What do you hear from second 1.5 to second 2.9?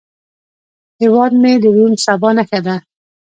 د روڼ سبا نښه ده